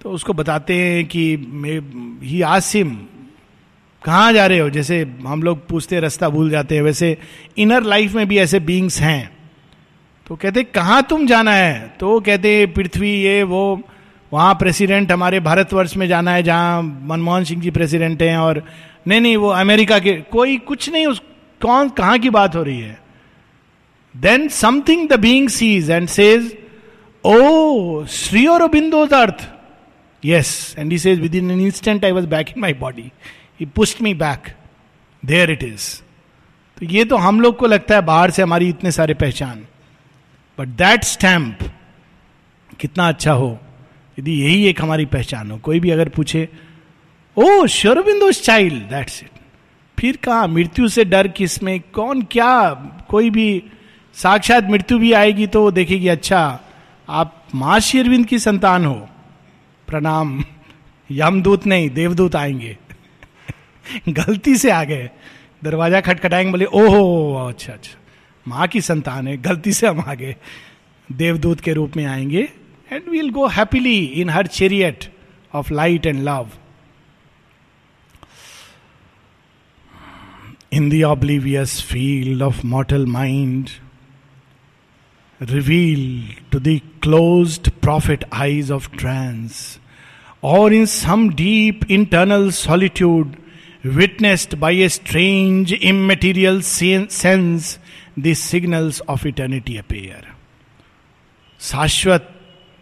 [0.00, 1.36] तो उसको बताते हैं कि
[2.22, 2.98] ही आसिम
[4.04, 4.70] कहाँ जा रहे हो?
[4.70, 7.18] जैसे हम लोग पूछते रास्ता भूल जाते हैं। वैसे
[7.58, 9.30] इनर लाइफ में भी ऐसे बींग्स हैं।
[10.26, 11.96] तो कहते, कहाँ तुम जाना है?
[12.00, 13.82] तो कहते, पृथ्वी, ये, वो,
[14.32, 18.64] वहाँ प्रेसिडेंट हमारे भारतवर्ष में जाना है, जहाँ मनमोहन सिंह जी प्रेसिडेंट हैं और
[19.06, 21.22] नहीं नहीं, वो अमेरिका के, कोई कुछ नहीं, उस,
[21.62, 23.00] कौन, कहाँ की बात हो रही है?
[24.16, 26.58] Then something the being sees and says
[27.24, 29.48] O Sri Aurobindo earth
[30.24, 33.10] yes and he says within an instant I was back in my body
[33.60, 34.52] he pushed me back
[35.24, 36.02] there it is
[36.78, 39.66] तो ये तो हम लोग को लगता है बाहर से हमारी इतने सारे पहचान।
[40.58, 41.58] बट दैट स्टैम्प
[42.80, 43.58] कितना अच्छा हो।
[44.18, 46.48] यदि यही एक हमारी पहचान हो, कोई भी अगर पूछे
[47.36, 49.30] ओ शोरबिंदो चाइल्ड दैट्स इट
[49.98, 52.70] फिर कहा, मृत्यु से डर किसमें कौन क्या?
[53.08, 53.62] कोई भी
[54.14, 56.60] साक्षात मृत्यु भी आएगी तो देखेगी अच्छा
[57.08, 59.08] आप माँ शेरविंद की संतान हो।
[59.86, 60.44] प्रणाम।
[61.10, 62.76] यमदूत नहीं देवदूत आएँगे।
[64.08, 65.10] गलती से आ गए।
[65.64, 67.98] दरवाज़ा खटखटाएँगे बोले ओहो अच्छा अच्छा।
[68.48, 70.36] माँ की संतान है गलती से हम आ गए।
[71.12, 72.48] देवदूत के रूप में आएँगे
[72.92, 75.12] and will go happily in her chariot
[75.54, 76.50] of light and love
[80.72, 83.68] in the oblivious field of mortal mind,
[85.40, 89.80] reveal to those prophet eyes of trance
[90.44, 93.36] or in some deep internal solitude
[93.86, 97.78] witnessed by a strange immaterial sense
[98.18, 98.34] the
[99.08, 100.34] of eternity appear
[101.60, 102.34] शाश्वत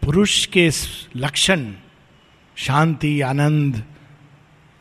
[0.04, 0.70] पुरुष के
[1.16, 1.72] लक्षण
[2.56, 3.82] शांति आनंद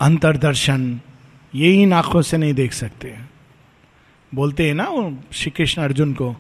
[0.02, 1.00] अंतरदर्शन
[1.56, 3.16] ये इन आँखों से नहीं देख सकते
[4.34, 6.36] बोलते हैं ना श्री कृष्ण अर्जुन को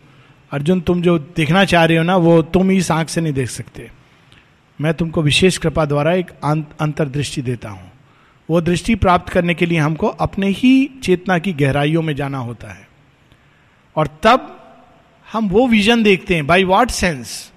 [0.55, 3.49] अर्जुन, तुम जो देखना चाह रहे हो ना, वो तुम इस आँख से नहीं देख
[3.49, 3.91] सकते।
[4.81, 6.29] मैं तुमको विशेष कृपा द्वारा एक
[6.81, 7.91] अंतर्दृष्टि देता हूँ।
[8.49, 12.67] वो दृष्टि प्राप्त करने के लिए हमको अपने ही चेतना की गहराइयों में जाना होता
[12.67, 12.87] है।
[13.95, 14.61] और तब
[15.33, 17.51] हम वो विजन देखते हैं। बाई वॉट सेंस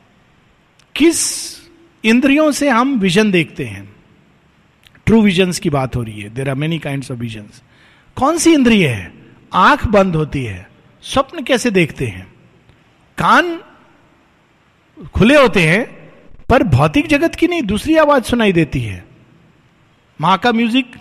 [0.94, 1.16] किस
[2.04, 3.96] इंद्रियों से हम विजन देखते हैं?
[5.06, 7.62] ट्रू विजन्स की बात हो रही है। There are many kind of visions
[8.16, 9.12] कौन सी इंद्रिय है?
[9.52, 10.70] आँख बंद होती है।
[11.02, 12.37] स्वप्न कैसे देखते हैं?
[13.18, 13.60] कान
[15.14, 16.12] खुले होते हैं,
[16.48, 19.04] पर भौतिक जगत की नहीं, दूसरी आवाज़ सुनाई देती है।
[20.20, 20.92] माँ का म्यूज़िक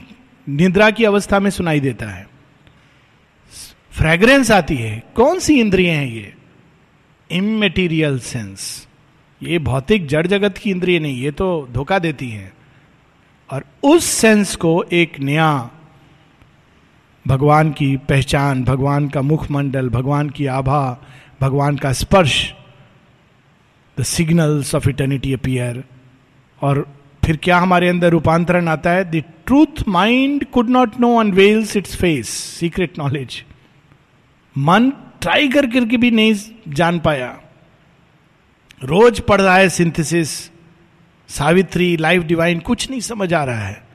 [0.50, 2.30] निद्रा की अवस्था में सुनाई देता है।
[3.92, 6.36] फ्रेग्रेंस आती है। कौन सी इंद्रिय हैं ये?
[7.32, 8.88] Immaterial sense.
[9.44, 12.54] ये भौतिक जड़ जगत की इंद्रिय नहीं, ये तो धोखा देती है।
[13.50, 15.70] और उस सेंस को एक नया
[17.28, 21.02] भगवान की पहचान, भगवान का मुखमंडल, भगवान की आभा
[21.42, 22.54] भगवान का स्पर्श
[24.00, 25.84] the signals of eternity appear
[26.62, 26.96] और
[27.26, 29.12] फिर क्या हमारे अंदर रूपांतरण आता है?
[29.12, 33.44] The truth mind could not know unveils its face secret knowledge
[34.58, 34.90] मन
[35.22, 36.36] ट्राई कर करके भी नहीं
[36.68, 37.40] जान पाया।
[38.84, 40.30] रोज पढ़ रहा है सिंथेसिस
[41.30, 43.88] सावित्री लाइफ डिवाइन कुछ नहीं समझ आ रहा है।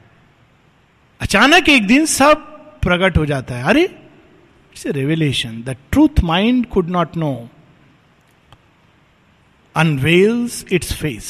[1.20, 2.36] अचानक एक दिन सब
[2.80, 4.01] प्रकट हो जाता है। अरे
[4.82, 7.32] it's a revelation the truth mind could not know
[9.76, 11.28] unveils its face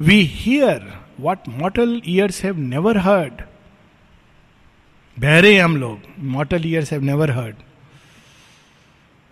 [0.00, 3.42] we hear what mortal ears have never heard
[5.16, 7.56] बहरे हम लोग mortal ears have never heard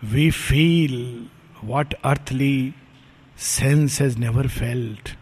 [0.03, 0.97] we feel
[1.65, 2.73] what earthly
[3.39, 5.17] sense has never felt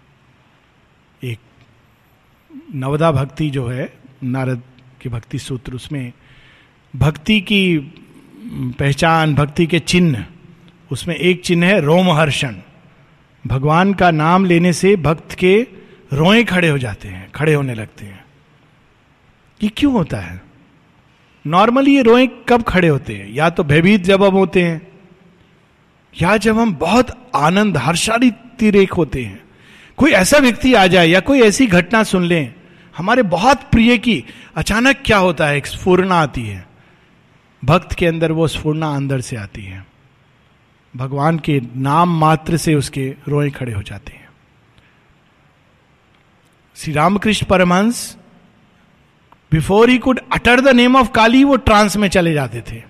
[1.25, 1.39] एक
[2.75, 4.63] नवदा भक्ति जो है, नारद
[5.01, 6.13] की भक्ति सूत्र उसमें
[6.97, 7.79] भक्ति की
[8.79, 10.25] पहचान, भक्ति के चिन्ह,
[10.93, 12.55] उसमें एक चिन्ह है रोमहर्षण।
[13.47, 15.67] भगवान का नाम लेने से भक्त के
[16.13, 18.25] रोए खड़े हो जाते हैं, खड़े होने लगते हैं।
[19.63, 20.43] ये क्यों होता है?
[21.47, 23.33] नॉर्मली ये रोए कब खड़े होते हैं?
[23.33, 24.89] या तो भयभीत जब हम होते हैं,
[26.23, 29.45] या जब हम बहुत आनंद हर्षातिरेक होते हैं।
[29.97, 32.55] कोई ऐसा व्यक्ति आ जाए या कोई ऐसी घटना सुन लें,
[32.97, 34.25] हमारे बहुत प्रिय की
[34.57, 35.57] अचानक क्या होता है?
[35.57, 36.68] एक स्फूर्णा आती है।
[37.65, 39.87] भक्त के अंदर वो स्फूर्णा अंदर से आती है।
[40.97, 44.29] भगवान के नाम मात्र से उसके रोए खड़े हो जाते हैं।
[46.77, 48.17] Shri Ramakrishna Paramahamsa
[49.53, 52.83] before he could utter the name of Kali वो ट्रांस में चले जाते थे।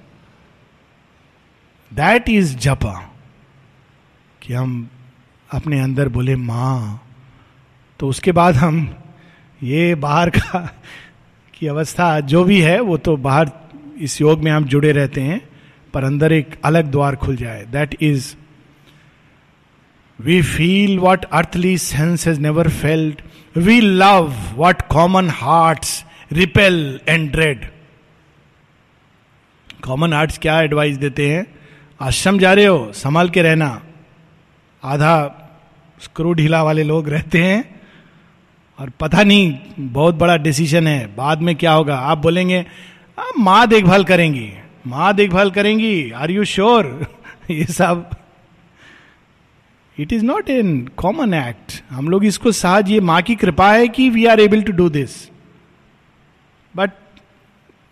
[1.94, 3.12] दैट इज़ जपा
[4.42, 4.88] कि हम
[5.50, 7.04] अपने अंदर बोले, माँ।
[7.98, 8.94] तो उसके बाद हम
[9.62, 10.80] ये बाहर का
[11.54, 13.50] की अवस्था जो भी है, वो तो बाहर
[14.00, 15.40] इस योग में हम जुड़े रहते हैं,
[15.94, 18.34] पर अंदर एक अलग द्वार खुल जाए। That is
[20.18, 23.22] we feel what earthly sense has never felt
[23.56, 27.66] we love what common hearts repel and dread
[29.84, 31.46] common hearts क्या एडवाइस देते हैं?
[32.00, 33.82] आश्रम जा रहे हो, संभाल के रहना।
[34.84, 35.14] आधा
[36.00, 37.80] स्क्रू ढीला वाले लोग रहते हैं,
[38.78, 41.96] और पता नहीं, बहुत बड़ा डिसीज़न है। बाद में क्या होगा?
[41.96, 42.66] आप बोलेंगे
[43.38, 44.48] माँ देखभाल करेंगी।
[44.86, 47.06] माँ देखभाल करेंगी। आर यू श्योर
[47.50, 48.10] ये सब।
[49.96, 53.88] It is not an common act हम लोग इसको सहज ये माँ की कृपा है
[53.88, 55.16] कि we are able to do this
[56.74, 56.90] but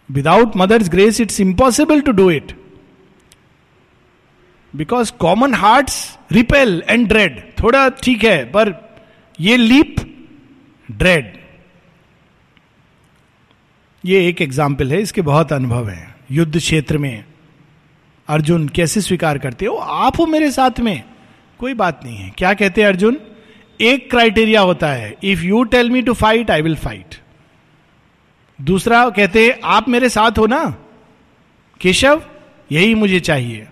[0.08, 2.52] without mother's grace it's impossible to do it
[4.74, 5.90] because common heart
[6.32, 8.72] repel and dread थोड़ा ठीक है, पर
[9.40, 9.94] ये लीप
[10.88, 11.32] ड्रेड
[14.06, 17.24] ये एक एग्ज़ाम्पल है, इसके बहुत अनुभव है, युद्ध क्षेत्र में।
[18.28, 19.74] अर्जुन कैसे स्वीकार करते हो?
[19.76, 21.02] आप हो मेरे साथ में।
[21.58, 23.20] कोई बात नहीं है। क्या कहते हैं अर्जुन?
[23.80, 27.14] एक क्राइटेरिया होता है। If you tell me to fight I will fight
[28.60, 30.76] दूसरा कहते हैं, आप मेरे साथ हो ना?
[31.80, 32.22] केशव,
[32.72, 33.66] यही मुझे चाहिए।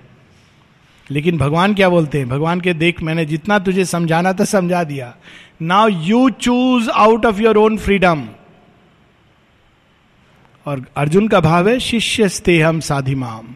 [1.11, 2.29] लेकिन भगवान क्या बोलते हैं?
[2.29, 5.15] भगवान के, देख, मैंने जितना तुझे समझाना था, समझा दिया।
[5.63, 8.29] Now you choose out of your own freedom
[10.67, 13.55] और अर्जुन का भाव है, शिष्य स्ते हम साधिमाम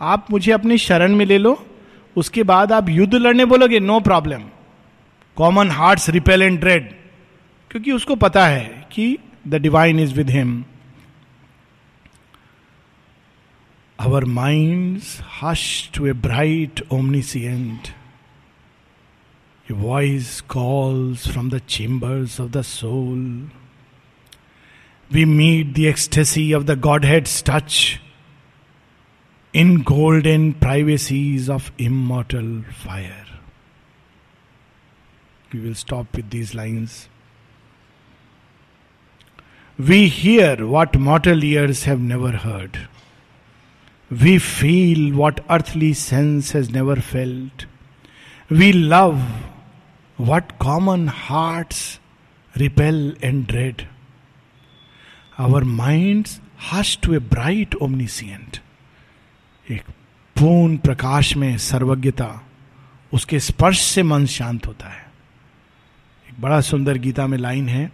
[0.00, 1.66] आप मुझे अपनी शरण में ले लो,
[2.16, 4.42] उसके बाद आप युद्ध लड़ने बोलोगे, no problem
[5.36, 6.90] common hearts repel and dread
[7.70, 10.64] क्योंकि उसको पता है कि the divine is with him
[13.98, 15.00] our mind
[15.42, 16.84] hush to a bright.
[19.68, 23.18] A voice calls from the chambers of the soul.
[25.12, 28.00] We meet the ecstasy of the Godhead's touch
[29.52, 33.26] in golden privacies of immortal fire.
[35.52, 37.08] We will stop with these lines.
[39.76, 42.88] We hear what mortal ears have never heard.
[44.10, 47.66] We feel what earthly sense has never felt.
[48.48, 49.20] We love
[50.16, 51.98] what common hearts
[52.56, 53.88] repel and dread.
[55.40, 56.40] Our minds
[56.72, 58.58] hush to a bright omniscient.
[59.70, 59.82] एक
[60.36, 62.46] पूर्ण प्रकाश में सर्वज्ञता,
[63.12, 65.12] उसके स्पर्श से मन शांत होता है।
[66.28, 67.92] एक बड़ा सुंदर गीता में लाइन है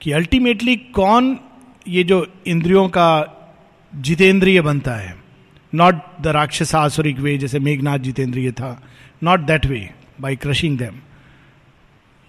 [0.00, 1.38] कि अल्टीमेटली कौन
[1.88, 3.26] ये जो इंद्रियों का
[3.94, 5.16] जितेंद्रिय बनता है?
[5.74, 8.82] नॉट द राक्षस आसुरिक वे, जैसे मेघनाथ जितेंद्रिय था।
[9.22, 9.90] Not that way
[10.20, 10.94] by crushing them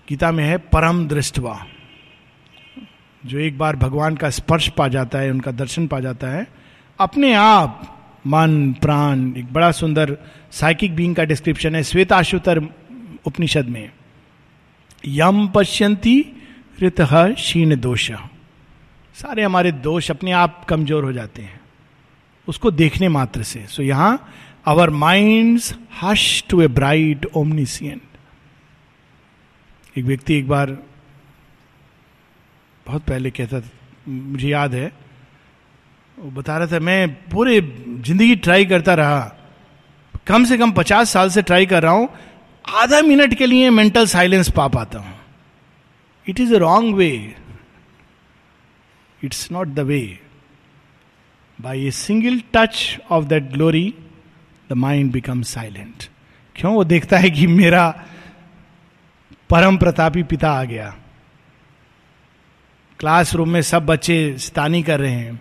[0.10, 1.68] Gita में है, परम दृष्टवा।
[3.26, 6.48] जो एक बार भगवान का स्पर्श पा जाता है उनका दर्शन पा जाता है
[7.00, 7.90] अपने आप
[8.28, 10.18] मन प्राण एक बड़ा सुंदर
[10.52, 12.60] साइकिक बींग का डिस्क्रिप्शन है श्वेताशुतर
[13.26, 13.92] उपनिषद में।
[15.06, 16.26] यम पश्यंती
[16.82, 17.02] ऋत
[17.40, 18.12] शीन दोष।
[19.16, 21.62] सारे हमारे दोष अपने आप कमज़ोर हो जाते हैं।
[22.48, 24.32] उसको देखने मात्र से। सो so, यहाँ
[24.68, 25.60] our mind
[26.02, 28.02] hush to a bright omniscient
[29.98, 30.78] एक व्यक्ति एक बार
[32.86, 33.70] बहुत पहले कहता था,
[34.08, 34.92] मुझे याद है।
[36.18, 39.22] वो बता रहा था, मैं पूरे ज़िंदगी ट्राई करता रहा।
[40.28, 42.10] कम से कम पचास साल से ट्राई कर रहा हूँ।
[42.66, 45.14] आधा मिनट के लिए मेंटल साइलेंस पा पाता हूँ।
[46.28, 47.36] It is a wrong way
[49.22, 50.02] it's not the way
[51.60, 53.94] by a single touch of that glory
[54.70, 56.04] the mind become silent
[56.56, 56.74] क्यों?
[56.74, 57.88] वो देखता है कि मेरा
[59.50, 60.94] परम प्रतापी पिता आ गया।
[63.04, 65.40] क्लासरूम में सब बच्चे स्तानी कर रहे हैं।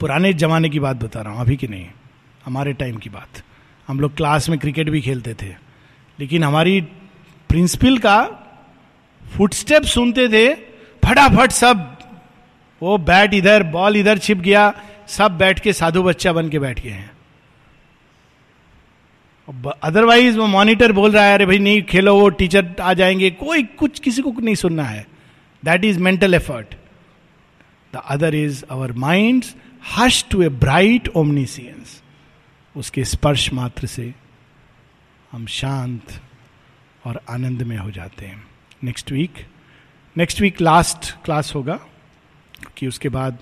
[0.00, 1.86] पुराने जमाने की बात बता रहा हूँ, अभी की नहीं,
[2.44, 3.40] हमारे टाइम की बात।
[3.88, 5.48] हम लोग क्लास में क्रिकेट भी खेलते थे,
[6.18, 6.80] लेकिन हमारी
[7.50, 8.16] प्रिंसिपल का
[9.36, 10.54] फुटस्टेप सुनते थे,
[11.02, 11.96] फटाफट सब,
[12.82, 14.72] वो बैट इधर बॉल इधर छिप गया,
[15.08, 17.10] सब बैठ के साधु बच्चा बन के बैठ गए हैं।
[19.82, 23.62] अदरवाइज़ वो मॉनिटर बोल रहा है, अरे भाई नहीं खेलो, वो टीचर आ जाएँगे, कोई
[23.62, 25.13] कुछ, किसी को नहीं सुनना है।
[25.64, 26.74] That is mental effort
[27.94, 29.44] the other is our mind
[29.96, 32.02] hush to a bright omniscience
[32.76, 34.14] उसके स्पर्श मात्र से
[35.32, 36.20] हम शांत
[37.06, 38.46] और आनंद में हो जाते हैं।
[38.84, 39.46] Next week
[40.16, 41.78] next week last class होगा
[42.76, 43.38] कि उसके बाद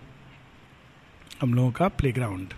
[1.41, 2.55] हम लोगों का प्लेग्राउंड